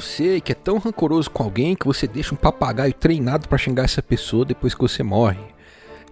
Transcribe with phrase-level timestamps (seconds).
[0.00, 3.84] você que é tão rancoroso com alguém que você deixa um papagaio treinado para xingar
[3.84, 5.40] essa pessoa depois que você morre.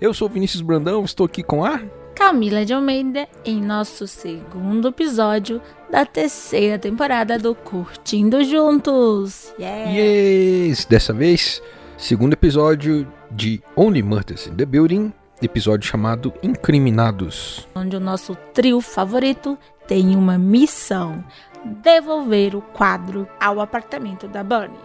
[0.00, 1.80] Eu sou Vinícius Brandão, estou aqui com a
[2.12, 9.54] Camila de Almeida em nosso segundo episódio da terceira temporada do Curtindo Juntos.
[9.56, 9.90] Yeah.
[9.92, 10.84] Yes!
[10.84, 11.62] Dessa vez,
[11.96, 17.68] segundo episódio de Only Murders in the Building, episódio chamado Incriminados.
[17.72, 19.56] Onde o nosso trio favorito
[19.86, 21.24] tem uma missão:
[21.66, 24.78] devolver o quadro ao apartamento da Bunny.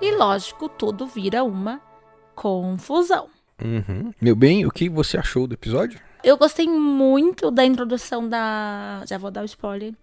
[0.00, 1.80] E lógico, tudo vira uma
[2.34, 3.28] confusão.
[3.62, 4.12] Uhum.
[4.20, 6.00] Meu bem, o que você achou do episódio?
[6.24, 9.02] Eu gostei muito da introdução da.
[9.06, 9.94] Já vou dar o spoiler.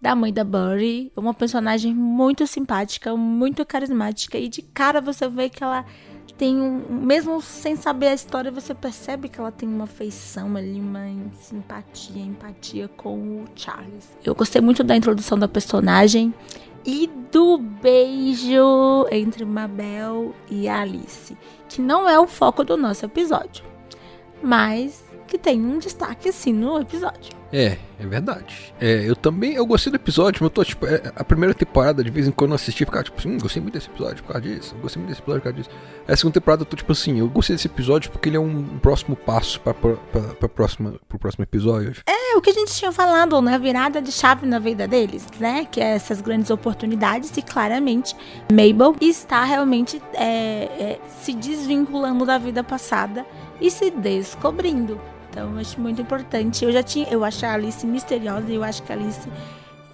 [0.00, 1.12] Da mãe da Burry.
[1.16, 4.38] Uma personagem muito simpática, muito carismática.
[4.38, 5.84] E de cara você vê que ela
[6.38, 6.84] tem um.
[6.88, 11.04] Mesmo sem saber a história, você percebe que ela tem uma feição ali, uma
[11.40, 14.16] simpatia, empatia com o Charles.
[14.24, 16.32] Eu gostei muito da introdução da personagem
[16.86, 21.36] e do beijo entre Mabel e Alice,
[21.68, 23.64] que não é o foco do nosso episódio.
[24.42, 27.36] Mas que tem um destaque assim no episódio.
[27.52, 28.74] É, é verdade.
[28.80, 32.02] É, eu também, eu gostei do episódio, mas eu tô, tipo, é, a primeira temporada,
[32.02, 34.32] de vez em quando eu assisti, ficava tipo assim, hum, gostei muito desse episódio por
[34.32, 35.70] causa disso, gostei muito desse episódio por causa disso.
[36.06, 38.78] A segunda temporada eu tô tipo assim, eu gostei desse episódio porque ele é um,
[38.78, 42.02] próximo passo pra, pra próxima, pro próximo episódio.
[42.06, 45.66] É, o que a gente tinha falado, né, virada de chave na vida deles, né,
[45.70, 48.14] que é essas grandes oportunidades e claramente
[48.50, 53.24] Mabel está realmente é, é, se desvinculando da vida passada
[53.60, 55.00] e se descobrindo.
[55.30, 56.64] Então, eu acho muito importante.
[56.64, 59.28] Eu já tinha, eu acho a Alice misteriosa e eu acho que a Alice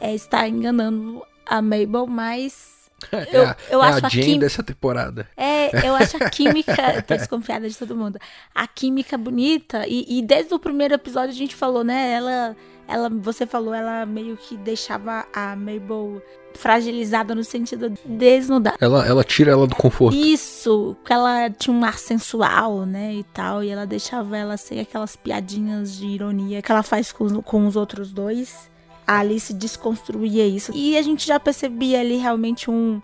[0.00, 2.74] é, está enganando a Mabel, mas
[3.12, 5.28] eu, é a, eu é acho a, a dessa temporada.
[5.36, 7.02] É, eu acho a química.
[7.02, 8.18] tô desconfiada de todo mundo.
[8.54, 9.86] A química bonita.
[9.86, 12.12] E, e, desde o primeiro episódio a gente falou, né?
[12.12, 12.56] Ela,
[12.86, 16.22] ela, você falou, ela meio que deixava a Mabel
[16.54, 18.76] fragilizada no sentido de desnudar.
[18.80, 20.16] Ela, ela tira ela do conforto.
[20.16, 24.80] Isso, porque ela tinha um ar sensual, né, e tal, e ela deixava ela sem
[24.80, 28.70] aquelas piadinhas de ironia que ela faz com, com os outros dois.
[29.06, 30.72] A Alice desconstruía isso.
[30.74, 33.02] E a gente já percebia ali realmente um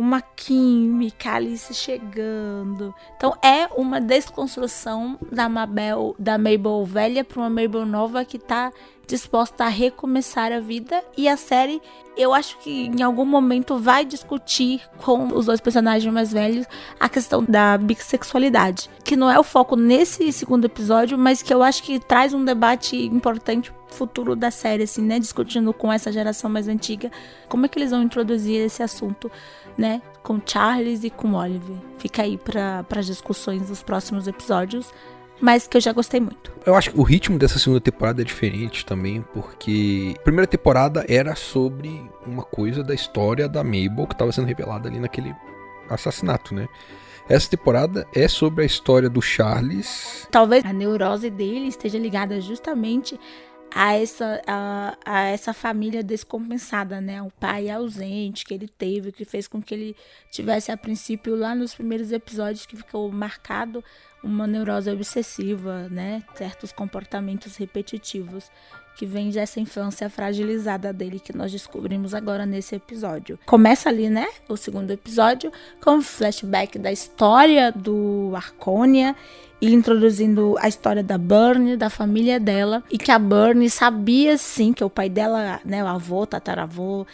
[0.00, 2.94] uma química ali se chegando.
[3.16, 8.72] Então é uma desconstrução da Mabel, da Mabel velha para uma Mabel nova que tá
[9.10, 11.02] disposta a recomeçar a vida.
[11.16, 11.82] E a série
[12.16, 16.66] eu acho que em algum momento vai discutir com os dois personagens mais velhos
[16.98, 21.62] a questão da bissexualidade, que não é o foco nesse segundo episódio, mas que eu
[21.62, 26.48] acho que traz um debate importante futuro da série assim, né, discutindo com essa geração
[26.48, 27.10] mais antiga,
[27.48, 29.30] como é que eles vão introduzir esse assunto
[29.76, 31.76] né, com Charles e com Oliver.
[31.98, 34.92] Fica aí para as discussões dos próximos episódios,
[35.40, 36.52] mas que eu já gostei muito.
[36.64, 41.04] Eu acho que o ritmo dessa segunda temporada é diferente também, porque a primeira temporada
[41.08, 45.34] era sobre uma coisa da história da Mabel que estava sendo revelada ali naquele
[45.88, 46.68] assassinato, né?
[47.28, 50.26] Essa temporada é sobre a história do Charles.
[50.32, 53.18] Talvez a neurose dele esteja ligada justamente
[53.74, 57.22] a essa, a, a, essa família descompensada, né?
[57.22, 59.96] O pai ausente que ele teve, que fez com que ele
[60.30, 63.82] tivesse, a princípio, lá nos primeiros episódios, que ficou marcado
[64.22, 66.22] uma neurose obsessiva, né?
[66.34, 68.50] Certos comportamentos repetitivos
[68.96, 73.38] que vem dessa infância fragilizada dele que nós descobrimos agora nesse episódio.
[73.46, 74.26] Começa ali, né?
[74.48, 75.50] O segundo episódio
[75.82, 79.16] com um flashback da história do Arconia
[79.60, 84.72] e introduzindo a história da Burnie, da família dela, e que a Burnie sabia sim
[84.72, 87.06] que o pai dela, né, o avô, tataravô,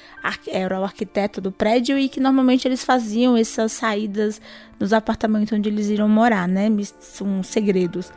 [0.46, 4.40] era o arquiteto do prédio e que normalmente eles faziam essas saídas
[4.78, 6.70] nos apartamentos onde eles iriam morar, né?
[7.00, 8.12] São segredos.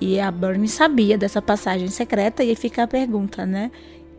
[0.00, 3.70] E a Burnie sabia dessa passagem secreta e fica a pergunta, né?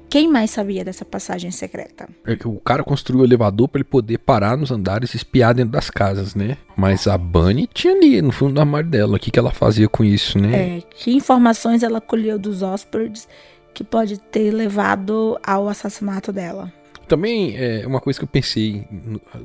[0.09, 2.07] Quem mais sabia dessa passagem secreta?
[2.25, 5.71] É o cara construiu o elevador para ele poder parar nos andares e espiar dentro
[5.71, 6.57] das casas, né?
[6.75, 9.17] Mas a Bunny tinha ali no fundo do armário dela.
[9.17, 10.77] O que, que ela fazia com isso, né?
[10.77, 13.27] É, que informações ela colheu dos Ospreys
[13.73, 16.71] que pode ter levado ao assassinato dela?
[17.07, 18.87] Também é uma coisa que eu pensei,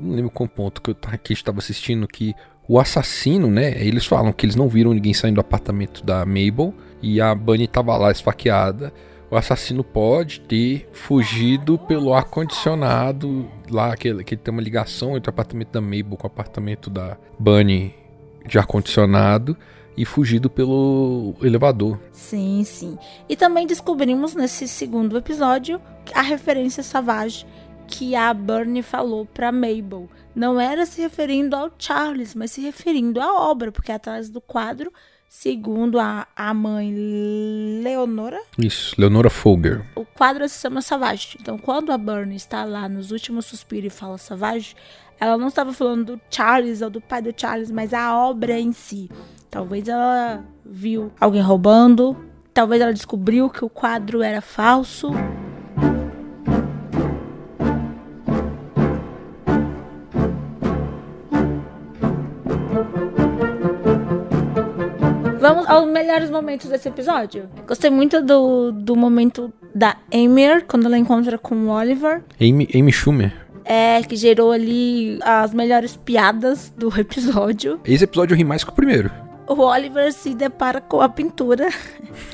[0.01, 2.33] não lembro qual ponto que eu aqui estava assistindo, que
[2.67, 3.75] o assassino, né?
[3.83, 7.65] Eles falam que eles não viram ninguém saindo do apartamento da Mabel e a Bunny
[7.65, 8.93] estava lá esfaqueada
[9.31, 15.31] o assassino pode ter fugido pelo ar-condicionado lá, que, que tem uma ligação entre o
[15.31, 17.95] apartamento da Mabel com o apartamento da Bunny
[18.45, 19.55] de ar-condicionado
[19.95, 21.97] e fugido pelo elevador.
[22.11, 22.97] Sim, sim.
[23.29, 25.81] E também descobrimos nesse segundo episódio
[26.13, 27.45] a referência Savage
[27.87, 30.09] que a Bernie falou para Mabel.
[30.33, 34.91] Não era se referindo ao Charles, mas se referindo à obra, porque atrás do quadro,
[35.31, 36.93] segundo a, a mãe
[37.81, 38.37] Leonora.
[38.57, 39.81] Isso, Leonora Folger.
[39.95, 41.37] O quadro se chama Savage.
[41.39, 44.75] Então, quando a Bernie está lá nos últimos suspiros e fala Savage,
[45.17, 48.73] ela não estava falando do Charles ou do pai do Charles, mas a obra em
[48.73, 49.09] si.
[49.49, 52.17] Talvez ela viu alguém roubando,
[52.53, 55.11] talvez ela descobriu que o quadro era falso.
[65.71, 67.49] Aos melhores momentos desse episódio.
[67.67, 72.21] Gostei muito do, do momento da Amir, quando ela encontra com o Oliver.
[72.39, 73.33] Amy, Amy Schumer.
[73.63, 77.79] É, que gerou ali as melhores piadas do episódio.
[77.85, 79.11] Esse episódio eu ri mais que o primeiro
[79.53, 81.69] o Oliver se depara com a pintura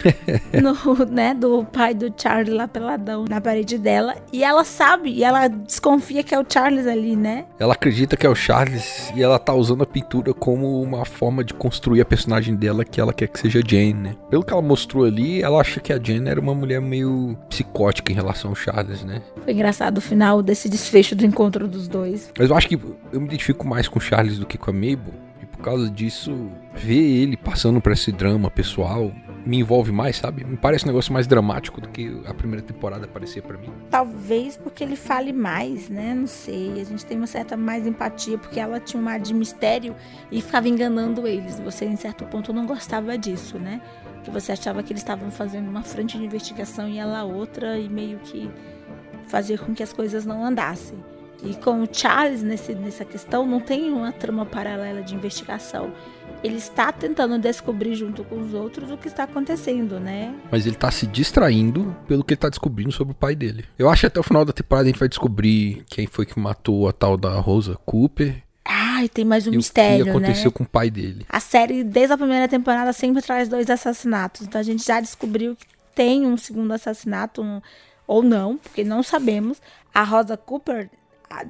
[0.62, 4.16] no, né, do pai do Charlie lá peladão na parede dela.
[4.32, 7.46] E ela sabe, e ela desconfia que é o Charles ali, né?
[7.60, 11.44] Ela acredita que é o Charles e ela tá usando a pintura como uma forma
[11.44, 14.16] de construir a personagem dela que ela quer que seja Jane, né?
[14.30, 18.12] Pelo que ela mostrou ali, ela acha que a Jane era uma mulher meio psicótica
[18.12, 19.22] em relação ao Charles, né?
[19.44, 22.32] Foi engraçado o final desse desfecho do encontro dos dois.
[22.38, 22.76] Mas eu acho que
[23.12, 26.50] eu me identifico mais com o Charles do que com a Mabel por causa disso,
[26.76, 29.12] ver ele passando por esse drama pessoal
[29.46, 30.44] me envolve mais, sabe?
[30.44, 33.72] Me parece um negócio mais dramático do que a primeira temporada parecia para mim.
[33.90, 36.14] Talvez porque ele fale mais, né?
[36.14, 36.82] Não sei.
[36.82, 39.96] A gente tem uma certa mais empatia porque ela tinha uma de mistério
[40.30, 41.60] e ficava enganando eles.
[41.62, 43.82] Você, em certo ponto, não gostava disso, né?
[44.24, 47.88] Que você achava que eles estavam fazendo uma frente de investigação e ela outra e
[47.88, 48.52] meio que
[49.28, 50.98] fazia com que as coisas não andassem.
[51.44, 55.92] E com o Charles nesse, nessa questão, não tem uma trama paralela de investigação.
[56.44, 60.34] Ele está tentando descobrir junto com os outros o que está acontecendo, né?
[60.52, 63.66] Mas ele está se distraindo pelo que ele está descobrindo sobre o pai dele.
[63.78, 66.40] Eu acho que até o final da temporada a gente vai descobrir quem foi que
[66.40, 68.44] matou a tal da Rosa Cooper.
[68.64, 70.52] Ah, e tem mais um e mistério, o que aconteceu né?
[70.52, 71.26] com o pai dele.
[71.30, 74.42] A série, desde a primeira temporada, sempre traz dois assassinatos.
[74.42, 77.62] Então a gente já descobriu que tem um segundo assassinato, um,
[78.06, 79.60] ou não, porque não sabemos.
[79.94, 80.90] A Rosa Cooper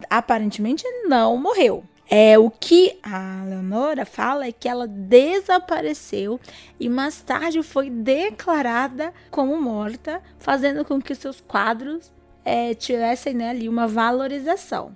[0.09, 1.83] aparentemente não morreu.
[2.09, 6.39] É, o que a Leonora fala é que ela desapareceu
[6.79, 12.11] e mais tarde foi declarada como morta, fazendo com que seus quadros
[12.45, 14.95] é, tivessem né, ali uma valorização.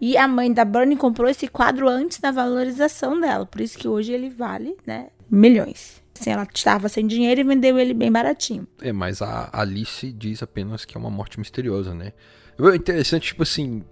[0.00, 3.86] E a mãe da Bernie comprou esse quadro antes da valorização dela, por isso que
[3.86, 6.02] hoje ele vale né, milhões.
[6.18, 8.66] Assim, ela estava sem dinheiro e vendeu ele bem baratinho.
[8.82, 12.12] É, mas a Alice diz apenas que é uma morte misteriosa, né?
[12.58, 13.84] É interessante, tipo assim,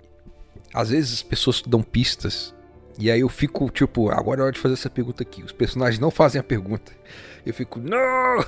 [0.73, 2.55] às vezes as pessoas dão pistas
[2.99, 5.43] e aí eu fico tipo, agora é hora de fazer essa pergunta aqui.
[5.43, 6.93] Os personagens não fazem a pergunta.
[7.47, 8.45] Eu fico, não!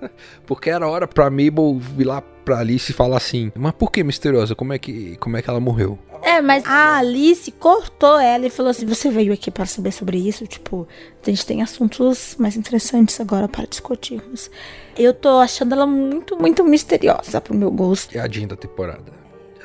[0.46, 4.04] Porque era hora pra Mabel vir lá pra Alice e falar assim: Mas por que
[4.04, 4.54] misteriosa?
[4.54, 5.98] Como é que, como é que ela morreu?
[6.22, 10.16] É, mas a Alice cortou ela e falou assim: Você veio aqui para saber sobre
[10.16, 10.46] isso?
[10.46, 10.86] Tipo,
[11.26, 14.48] a gente tem assuntos mais interessantes agora para discutirmos.
[14.96, 18.16] Eu tô achando ela muito, muito misteriosa pro meu gosto.
[18.16, 19.12] É a Jean da temporada.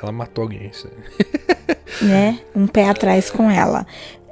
[0.02, 0.70] Ela matou alguém.
[2.00, 2.38] né?
[2.54, 3.86] Um pé atrás com ela.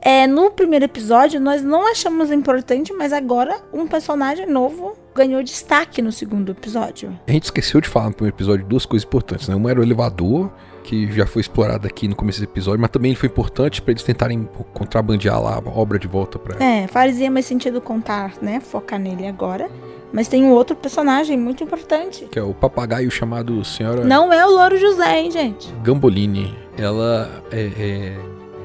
[0.04, 6.02] É, no primeiro episódio, nós não achamos importante, mas agora um personagem novo ganhou destaque
[6.02, 7.16] no segundo episódio.
[7.28, 9.54] A gente esqueceu de falar no primeiro episódio duas coisas importantes, né?
[9.54, 10.50] Uma era o elevador,
[10.82, 14.02] que já foi explorado aqui no começo do episódio, mas também foi importante para eles
[14.02, 16.62] tentarem contrabandear lá a obra de volta para.
[16.64, 18.58] É, fazia mais sentido contar, né?
[18.58, 19.70] Focar nele agora.
[20.12, 22.26] Mas tem um outro personagem muito importante.
[22.30, 24.04] Que é o papagaio chamado Senhora.
[24.04, 25.72] Não é o Louro José, hein, gente?
[25.82, 26.61] Gambolini.
[26.76, 28.18] Ela é, é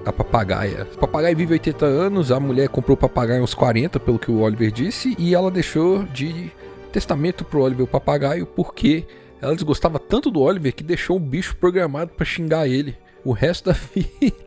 [0.06, 0.88] a papagaia.
[0.96, 4.40] O papagaio vive 80 anos, a mulher comprou o papagaio uns 40, pelo que o
[4.40, 6.52] Oliver disse, e ela deixou de
[6.92, 9.06] testamento pro Oliver o papagaio porque
[9.42, 13.66] ela desgostava tanto do Oliver que deixou o bicho programado para xingar ele o resto
[13.66, 14.47] da vida.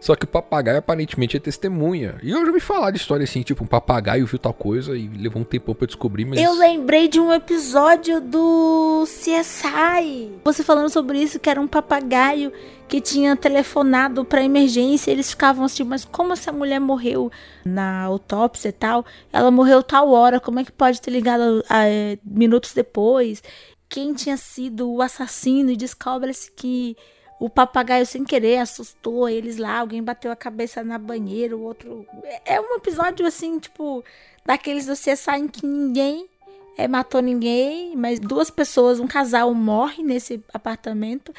[0.00, 2.18] Só que o papagaio aparentemente é testemunha.
[2.22, 5.06] E eu já ouvi falar de história assim, tipo, um papagaio viu tal coisa e
[5.08, 6.40] levou um tempão pra descobrir, mas...
[6.40, 10.32] Eu lembrei de um episódio do CSI.
[10.42, 12.50] Você falando sobre isso, que era um papagaio
[12.88, 15.10] que tinha telefonado pra emergência.
[15.10, 17.30] Eles ficavam assim, mas como essa mulher morreu
[17.64, 19.04] na autópsia e tal?
[19.32, 21.86] Ela morreu tal hora, como é que pode ter ligado a, a,
[22.24, 23.42] minutos depois?
[23.88, 25.70] Quem tinha sido o assassino?
[25.70, 26.96] E descobre-se que
[27.40, 32.06] o papagaio sem querer assustou eles lá, alguém bateu a cabeça na banheira, o outro.
[32.44, 34.04] É um episódio assim, tipo,
[34.44, 36.28] daqueles você sai que ninguém
[36.76, 41.34] é, matou ninguém, mas duas pessoas, um casal morre nesse apartamento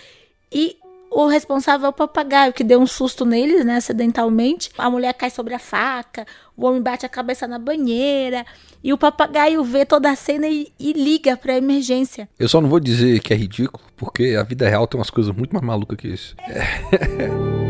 [0.52, 0.76] e
[1.12, 4.70] o responsável é o papagaio, que deu um susto neles, né, acidentalmente.
[4.78, 6.26] A mulher cai sobre a faca,
[6.56, 8.46] o homem bate a cabeça na banheira,
[8.82, 12.30] e o papagaio vê toda a cena e, e liga pra emergência.
[12.40, 15.36] Eu só não vou dizer que é ridículo, porque a vida real tem umas coisas
[15.36, 16.34] muito mais malucas que isso.
[16.48, 17.52] É.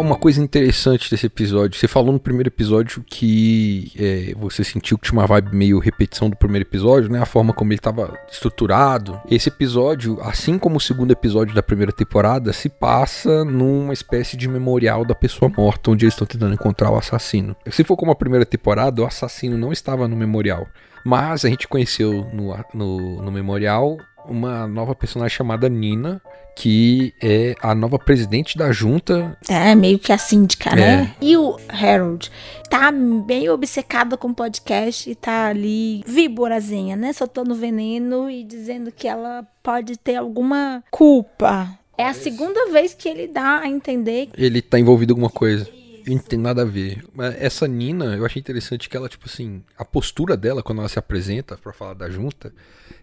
[0.00, 1.78] uma coisa interessante desse episódio.
[1.78, 6.28] Você falou no primeiro episódio que é, você sentiu que tinha uma vibe meio repetição
[6.28, 7.20] do primeiro episódio, né?
[7.20, 9.20] A forma como ele estava estruturado.
[9.30, 14.48] Esse episódio, assim como o segundo episódio da primeira temporada, se passa numa espécie de
[14.48, 17.56] memorial da pessoa morta, onde eles estão tentando encontrar o assassino.
[17.70, 20.66] Se for como a primeira temporada, o assassino não estava no memorial.
[21.04, 23.96] Mas a gente conheceu no, no, no memorial
[24.26, 26.20] uma nova personagem chamada Nina,
[26.56, 29.36] que é a nova presidente da junta.
[29.48, 30.82] É, meio que a síndica, né?
[30.82, 30.96] é.
[30.98, 31.14] né?
[31.20, 32.30] E o Harold
[32.68, 37.12] tá meio obcecado com o podcast e tá ali víborazinha, né?
[37.12, 41.78] Soltando veneno e dizendo que ela pode ter alguma culpa.
[41.96, 44.30] É a segunda vez que ele dá a entender.
[44.36, 45.68] Ele tá envolvido em alguma coisa.
[46.14, 47.04] Não tem nada a ver.
[47.38, 50.98] Essa Nina, eu achei interessante que ela, tipo assim, a postura dela quando ela se
[50.98, 52.52] apresenta para falar da junta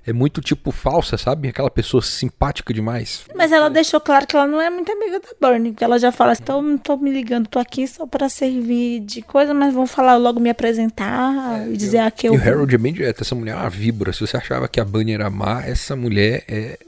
[0.05, 1.49] é muito tipo falsa, sabe?
[1.49, 3.25] Aquela pessoa simpática demais.
[3.35, 6.13] Mas ela deixou claro que ela não é muito amiga da Bernie, que ela já
[6.13, 9.85] fala assim, tô, tô me ligando, tô aqui só para servir de coisa, mas vão
[9.85, 12.33] falar logo me apresentar é, e dizer eu, aqui eu.
[12.35, 14.13] E o Harold é bem direto, essa mulher é uma víbora.
[14.13, 16.79] Se você achava que a Bernie era má, essa mulher é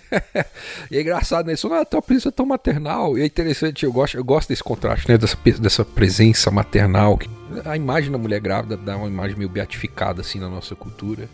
[0.90, 1.54] e é engraçado, né?
[1.54, 2.02] Isso não é tão
[2.34, 3.16] tão maternal.
[3.16, 5.18] E é interessante, eu gosto, eu gosto desse contraste, né?
[5.18, 7.18] Dessa, dessa presença maternal.
[7.64, 11.28] A imagem da mulher grávida dá uma imagem meio beatificada, assim, na nossa cultura.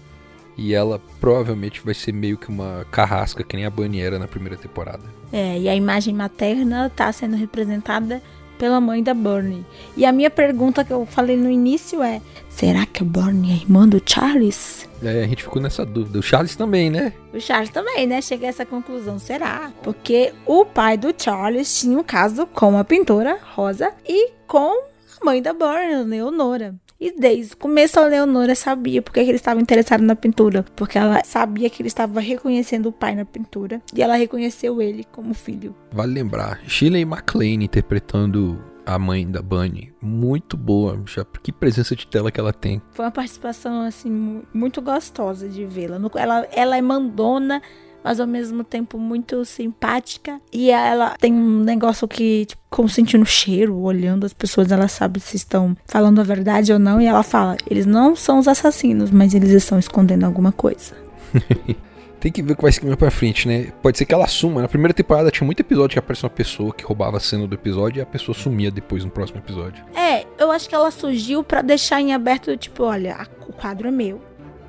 [0.56, 4.26] E ela provavelmente vai ser meio que uma carrasca, que nem a Bunny era na
[4.26, 5.04] primeira temporada.
[5.32, 8.20] É, e a imagem materna tá sendo representada
[8.58, 9.64] pela mãe da Bernie.
[9.96, 13.56] E a minha pergunta que eu falei no início é: será que a Bernie é
[13.56, 14.88] irmã do Charles?
[15.02, 16.18] É, a gente ficou nessa dúvida.
[16.18, 17.12] O Charles também, né?
[17.32, 18.20] O Charles também, né?
[18.20, 19.18] Cheguei a essa conclusão.
[19.18, 19.72] Será?
[19.82, 24.82] Porque o pai do Charles tinha um caso com a pintora Rosa e com
[25.20, 26.74] a mãe da Bernie, Leonora.
[27.00, 30.64] E desde o começo a Leonora sabia porque ele estava interessado na pintura.
[30.74, 33.80] Porque ela sabia que ele estava reconhecendo o pai na pintura.
[33.94, 35.74] E ela reconheceu ele como filho.
[35.92, 39.92] Vale lembrar, Shirley MacLaine interpretando a mãe da Bunny.
[40.00, 42.80] Muito boa, já, que presença de tela que ela tem.
[42.92, 46.00] Foi uma participação, assim, muito gostosa de vê-la.
[46.16, 47.62] Ela, ela é mandona,
[48.08, 50.40] mas ao mesmo tempo muito simpática.
[50.50, 55.20] E ela tem um negócio que, tipo, como sentindo cheiro, olhando as pessoas, ela sabe
[55.20, 56.98] se estão falando a verdade ou não.
[57.02, 60.94] E ela fala: eles não são os assassinos, mas eles estão escondendo alguma coisa.
[62.18, 63.70] Tem que ver o que vai seguir pra frente, né?
[63.82, 64.62] Pode ser que ela suma.
[64.62, 67.54] Na primeira temporada tinha muito episódio que aparecia uma pessoa que roubava a cena do
[67.54, 69.84] episódio e a pessoa sumia depois no próximo episódio.
[69.94, 73.90] É, eu acho que ela surgiu para deixar em aberto, tipo, olha, o quadro é
[73.92, 74.20] meu.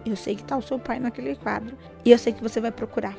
[0.06, 1.76] Eu sei que tá o seu pai naquele quadro.
[2.06, 3.16] E eu sei que você vai procurar.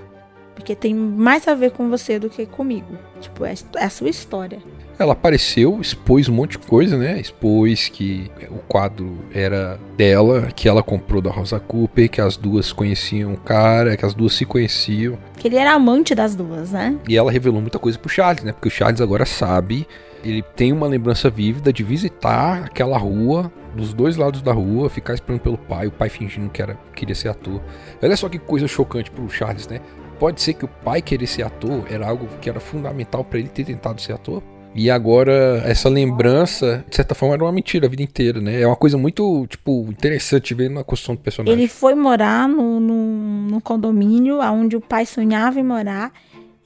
[0.60, 2.98] Porque tem mais a ver com você do que comigo.
[3.18, 4.58] Tipo, é, é a sua história.
[4.98, 7.18] Ela apareceu, expôs um monte de coisa, né?
[7.18, 12.74] Expôs que o quadro era dela, que ela comprou da Rosa Cooper, que as duas
[12.74, 15.18] conheciam o cara, que as duas se conheciam.
[15.38, 16.94] Que ele era amante das duas, né?
[17.08, 18.52] E ela revelou muita coisa pro Charles, né?
[18.52, 19.88] Porque o Charles agora sabe,
[20.22, 25.14] ele tem uma lembrança vívida de visitar aquela rua dos dois lados da rua, ficar
[25.14, 27.60] esperando pelo pai, o pai fingindo que era queria ser ator.
[28.02, 29.80] Olha só que coisa chocante pro Charles, né?
[30.20, 33.48] Pode ser que o pai querer ser ator era algo que era fundamental para ele
[33.48, 34.42] ter tentado ser ator.
[34.74, 38.60] E agora, essa lembrança, de certa forma, era uma mentira a vida inteira, né?
[38.60, 41.58] É uma coisa muito, tipo, interessante ver na construção do personagem.
[41.58, 46.12] Ele foi morar no, no, no condomínio onde o pai sonhava em morar.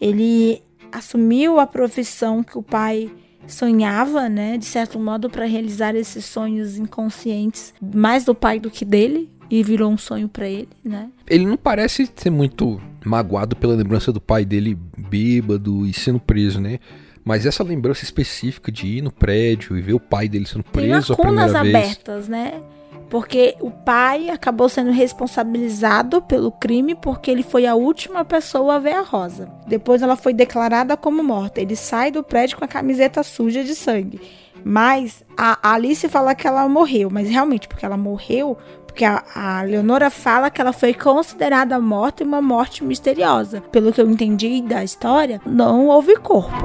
[0.01, 3.09] Ele assumiu a profissão que o pai
[3.47, 8.85] sonhava, né, de certo modo, para realizar esses sonhos inconscientes, mais do pai do que
[8.85, 11.09] dele, e virou um sonho para ele, né?
[11.29, 16.61] Ele não parece ser muito magoado pela lembrança do pai dele bêbado e sendo preso,
[16.61, 16.79] né?
[17.25, 21.15] Mas essa lembrança específica de ir no prédio e ver o pai dele sendo preso
[21.15, 21.75] a primeira vez.
[21.75, 22.61] abertas, né?
[23.09, 28.79] Porque o pai acabou sendo responsabilizado pelo crime porque ele foi a última pessoa a
[28.79, 29.49] ver a Rosa.
[29.67, 31.61] Depois ela foi declarada como morta.
[31.61, 34.21] Ele sai do prédio com a camiseta suja de sangue.
[34.65, 38.57] Mas a Alice fala que ela morreu, mas realmente, porque ela morreu,
[38.95, 43.61] porque a, a Leonora fala que ela foi considerada morta e uma morte misteriosa.
[43.61, 46.65] Pelo que eu entendi da história, não houve corpo.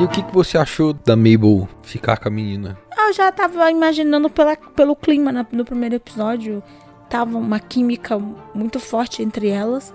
[0.00, 2.76] E o que, que você achou da Mabel ficar com a menina?
[2.98, 6.60] Eu já tava imaginando pela, pelo clima na, no primeiro episódio
[7.08, 8.18] tava uma química
[8.54, 9.94] muito forte entre elas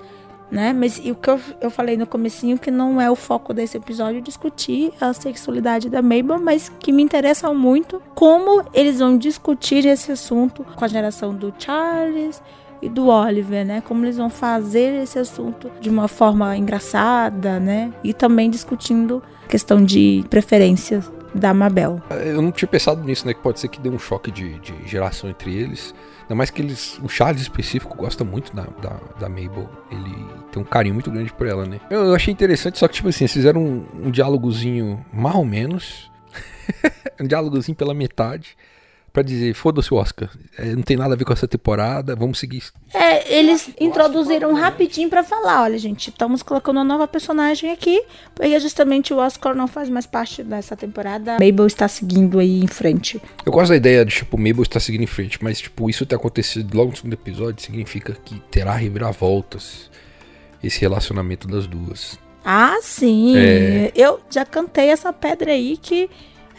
[0.51, 0.73] né?
[0.73, 4.21] Mas o que eu, eu falei no comecinho que não é o foco desse episódio
[4.21, 10.11] discutir a sexualidade da Mabel, mas que me interessa muito como eles vão discutir esse
[10.11, 12.41] assunto com a geração do Charles
[12.81, 13.81] e do Oliver, né?
[13.81, 17.91] Como eles vão fazer esse assunto de uma forma engraçada, né?
[18.03, 22.01] E também discutindo questão de preferências da Mabel.
[22.09, 23.33] Eu não tinha pensado nisso, né?
[23.33, 25.93] Que pode ser que dê um choque de, de geração entre eles.
[26.27, 26.99] Ainda mais que eles.
[27.01, 29.69] O Charles específico gosta muito da, da, da, Mabel.
[29.89, 30.13] Ele
[30.51, 31.79] tem um carinho muito grande por ela, né?
[31.89, 36.11] Eu, achei interessante, só que, tipo assim, eles fizeram um, um diálogozinho mais ou menos.
[37.19, 38.57] um diálogozinho pela metade
[39.17, 42.37] para dizer, foda-se o Oscar, é, não tem nada a ver com essa temporada, vamos
[42.37, 42.65] seguir.
[42.93, 48.03] É, eles introduziram rapidinho para falar, olha gente, estamos colocando uma nova personagem aqui,
[48.35, 52.67] porque justamente o Oscar não faz mais parte dessa temporada, Mabel está seguindo aí em
[52.67, 53.19] frente.
[53.43, 56.13] Eu gosto da ideia de, tipo, Mabel está seguindo em frente, mas, tipo, isso ter
[56.13, 59.89] acontecido logo no segundo episódio significa que terá reviravoltas
[60.63, 62.19] esse relacionamento das duas.
[62.45, 63.35] Ah, sim.
[63.35, 63.91] É...
[63.95, 66.07] Eu já cantei essa pedra aí que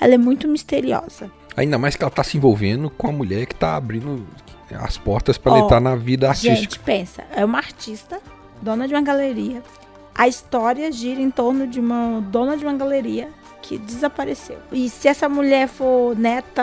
[0.01, 1.38] ela é muito misteriosa.
[1.57, 4.27] Ainda mais que ela tá se envolvendo com a mulher que tá abrindo
[4.71, 6.57] as portas para oh, entrar na vida artística.
[6.57, 8.21] Gente, pensa, é uma artista,
[8.61, 9.63] dona de uma galeria.
[10.15, 13.29] A história gira em torno de uma dona de uma galeria
[13.63, 14.59] que desapareceu.
[14.73, 16.63] E se essa mulher for neta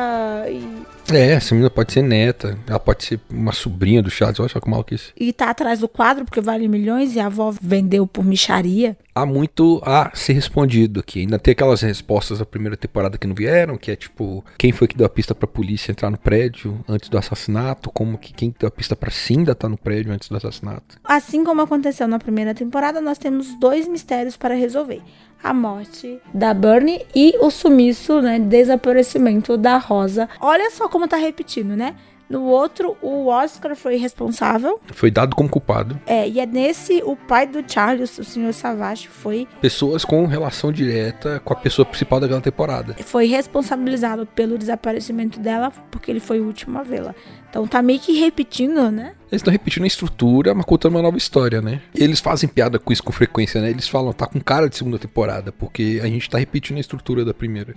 [0.50, 4.50] e é, essa menina pode ser neta, ela pode ser uma sobrinha do Charles, olha
[4.50, 5.12] só que maluquice.
[5.18, 8.98] E tá atrás do quadro porque vale milhões e a avó vendeu por micharia.
[9.14, 11.22] Há muito a ser respondido aqui.
[11.22, 14.88] Ainda tem aquelas respostas da primeira temporada que não vieram, que é tipo, quem foi
[14.88, 17.90] que deu a pista pra polícia entrar no prédio antes do assassinato?
[17.92, 21.00] Como que quem deu a pista pra Cinda tá no prédio antes do assassinato?
[21.04, 25.02] Assim como aconteceu na primeira temporada, nós temos dois mistérios para resolver
[25.46, 30.28] a morte da Bernie e o sumiço, né, desaparecimento da Rosa.
[30.40, 31.94] Olha só como tá repetindo, né?
[32.30, 34.80] No outro, o Oscar foi responsável.
[34.94, 36.00] Foi dado como culpado.
[36.08, 39.46] É, e é nesse, o pai do Charles, o senhor Savage, foi.
[39.60, 42.96] Pessoas com relação direta com a pessoa principal daquela temporada.
[43.04, 47.14] Foi responsabilizado pelo desaparecimento dela, porque ele foi o último a vê-la.
[47.50, 49.16] Então tá meio que repetindo, né?
[49.30, 51.82] Eles estão repetindo a estrutura, mas contando uma nova história, né?
[51.94, 53.70] E eles fazem piada com isso com frequência, né?
[53.70, 57.26] Eles falam, tá com cara de segunda temporada, porque a gente tá repetindo a estrutura
[57.26, 57.76] da primeira.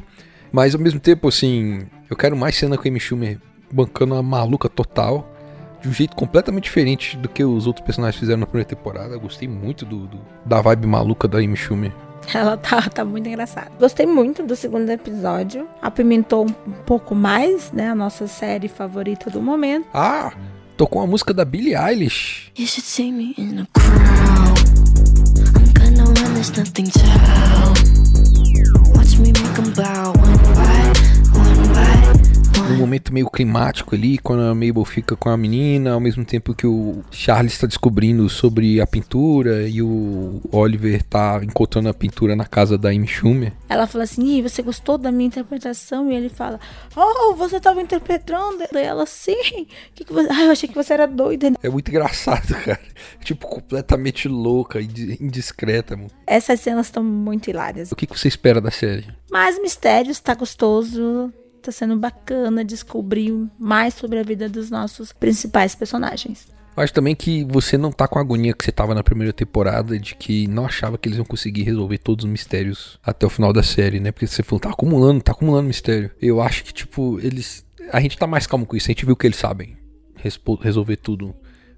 [0.52, 3.38] Mas ao mesmo tempo, assim, eu quero mais cena com a Amy Schumer
[3.70, 5.34] bancando uma maluca total.
[5.80, 9.14] De um jeito completamente diferente do que os outros personagens fizeram na primeira temporada.
[9.14, 11.92] Eu gostei muito do, do da vibe maluca da Amy Schumer.
[12.34, 13.70] Ela tá, tá muito engraçada.
[13.78, 15.68] Gostei muito do segundo episódio.
[15.80, 17.90] Apimentou um pouco mais, né?
[17.90, 19.86] A nossa série favorita do momento.
[19.94, 20.32] Ah!
[20.76, 22.52] Tocou a música da Billie Eilish.
[22.56, 24.60] You should see me in a crowd.
[25.56, 27.00] I'm gonna run, there's nothing to
[28.94, 30.12] Watch me make them bow
[32.88, 36.66] momento meio climático ali, quando a Mabel fica com a menina, ao mesmo tempo que
[36.66, 42.46] o Charles está descobrindo sobre a pintura e o Oliver tá encontrando a pintura na
[42.46, 43.52] casa da Amy Schumer.
[43.68, 46.10] Ela fala assim: você gostou da minha interpretação?
[46.10, 46.58] E ele fala:
[46.96, 48.64] Oh, você estava interpretando?
[48.72, 49.66] E ela, sim.
[49.94, 50.28] Que que você...
[50.30, 51.52] Ah, eu achei que você era doida.
[51.62, 52.80] É muito engraçado, cara.
[53.22, 56.10] Tipo, completamente louca e indiscreta, mano.
[56.26, 57.92] Essas cenas estão muito hilárias.
[57.92, 59.06] O que, que você espera da série?
[59.30, 65.74] Mais mistérios, tá gostoso tá sendo bacana descobrir mais sobre a vida dos nossos principais
[65.74, 66.48] personagens.
[66.76, 69.32] Eu acho também que você não tá com a agonia que você tava na primeira
[69.32, 73.30] temporada de que não achava que eles iam conseguir resolver todos os mistérios até o
[73.30, 74.12] final da série, né?
[74.12, 76.12] Porque você falou, tá acumulando, tá acumulando mistério.
[76.22, 77.66] Eu acho que, tipo, eles.
[77.92, 79.76] A gente tá mais calmo com isso, a gente viu que eles sabem
[80.60, 81.34] resolver tudo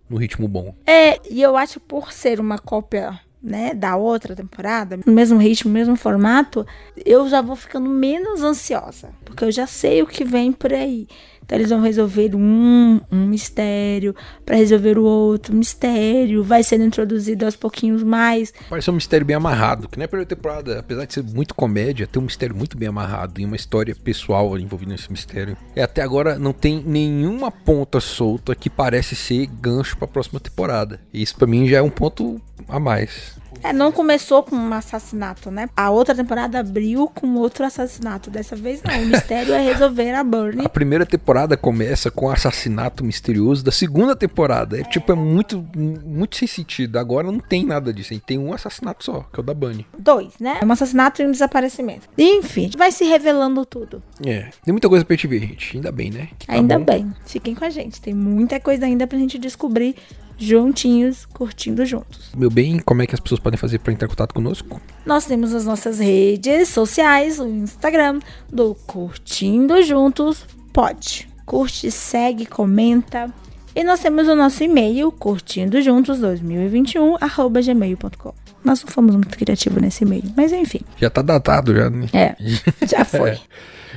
[0.08, 0.74] no ritmo bom.
[0.86, 5.70] É, e eu acho por ser uma cópia né, da outra temporada, no mesmo ritmo,
[5.70, 6.66] mesmo formato,
[7.04, 11.08] eu já vou ficando menos ansiosa, porque eu já sei o que vem por aí.
[11.50, 14.14] Então eles vão resolver um, um mistério,
[14.46, 18.52] para resolver o outro mistério, vai sendo introduzido aos pouquinhos mais.
[18.68, 22.22] Parece um mistério bem amarrado, que na primeira temporada, apesar de ser muito comédia, tem
[22.22, 25.56] um mistério muito bem amarrado e uma história pessoal envolvida nesse mistério.
[25.74, 30.38] E até agora não tem nenhuma ponta solta que parece ser gancho para a próxima
[30.38, 31.00] temporada.
[31.12, 33.39] E isso para mim já é um ponto a mais.
[33.62, 35.68] É, não começou com um assassinato, né?
[35.76, 38.30] A outra temporada abriu com outro assassinato.
[38.30, 39.02] Dessa vez não.
[39.02, 40.66] O mistério é resolver a Burnie.
[40.66, 44.80] A primeira temporada começa com o assassinato misterioso da segunda temporada.
[44.80, 46.98] É, tipo, é muito, muito sem sentido.
[46.98, 48.18] Agora não tem nada disso.
[48.20, 49.86] Tem um assassinato só, que é o da Bunny.
[49.98, 50.58] Dois, né?
[50.60, 52.08] É um assassinato e um desaparecimento.
[52.16, 54.02] Enfim, vai se revelando tudo.
[54.24, 55.76] É, tem muita coisa pra gente ver, gente.
[55.76, 56.28] Ainda bem, né?
[56.46, 56.84] Tá ainda bom.
[56.84, 57.14] bem.
[57.26, 58.00] Fiquem com a gente.
[58.00, 59.96] Tem muita coisa ainda pra gente descobrir
[60.40, 62.32] juntinhos, curtindo juntos.
[62.34, 64.80] Meu bem, como é que as pessoas podem fazer para entrar em contato conosco?
[65.04, 68.20] Nós temos as nossas redes sociais, o Instagram
[68.52, 71.28] do Curtindo Juntos Pode.
[71.44, 73.32] Curte, segue, comenta,
[73.74, 78.34] E nós temos o nosso e-mail, curtindo juntos 2021, arroba gmail.com.
[78.64, 80.80] Nós não fomos muito criativos nesse e-mail, mas enfim.
[80.96, 81.88] Já tá datado, já.
[81.88, 82.06] Né?
[82.12, 82.36] É,
[82.86, 83.30] já foi.
[83.30, 83.40] É,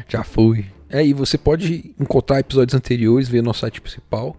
[0.08, 0.66] já foi.
[0.90, 4.36] É, e você pode encontrar episódios anteriores, ver nosso site principal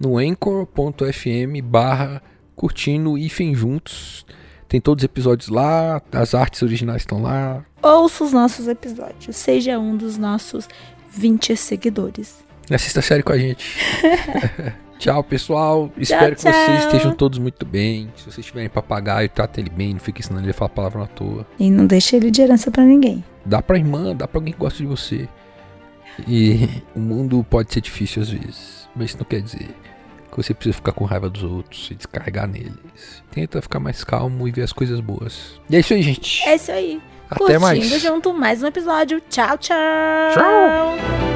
[0.00, 2.20] no anchor.fm barra
[2.56, 4.26] curtindo hífen juntos.
[4.72, 7.62] Tem todos os episódios lá, as artes originais estão lá.
[7.82, 10.66] Ouça os nossos episódios, seja um dos nossos
[11.10, 12.42] 20 seguidores.
[12.70, 13.62] Assista a série com a gente.
[14.98, 15.92] tchau, pessoal.
[15.98, 16.50] Espero tchau.
[16.50, 18.10] que vocês estejam todos muito bem.
[18.16, 21.06] Se vocês tiverem papagaio, tratem ele bem, não fique ensinando ele a falar palavra à
[21.06, 21.46] toa.
[21.58, 23.22] E não deixe ele de herança pra ninguém.
[23.44, 25.28] Dá pra irmã, dá pra alguém que gosta de você.
[26.26, 29.68] E o mundo pode ser difícil às vezes, mas isso não quer dizer
[30.32, 33.22] que você precisa ficar com raiva dos outros e descarregar neles.
[33.30, 35.60] Tenta ficar mais calmo e ver as coisas boas.
[35.70, 36.42] E é isso aí, gente.
[36.48, 37.00] É isso aí.
[37.30, 38.02] Até Curtindo mais.
[38.02, 39.20] junto mais um episódio.
[39.28, 39.76] Tchau, tchau.
[40.34, 41.31] Tchau.